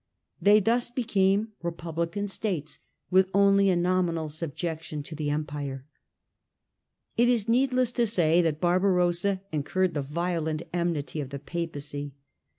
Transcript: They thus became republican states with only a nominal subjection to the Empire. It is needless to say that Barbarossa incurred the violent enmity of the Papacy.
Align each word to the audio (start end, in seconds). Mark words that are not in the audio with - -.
They 0.41 0.59
thus 0.59 0.89
became 0.89 1.49
republican 1.61 2.27
states 2.27 2.79
with 3.11 3.29
only 3.35 3.69
a 3.69 3.75
nominal 3.75 4.29
subjection 4.29 5.03
to 5.03 5.13
the 5.13 5.29
Empire. 5.29 5.85
It 7.17 7.29
is 7.29 7.47
needless 7.47 7.91
to 7.91 8.07
say 8.07 8.41
that 8.41 8.59
Barbarossa 8.59 9.41
incurred 9.51 9.93
the 9.93 10.01
violent 10.01 10.63
enmity 10.73 11.21
of 11.21 11.29
the 11.29 11.37
Papacy. 11.37 12.15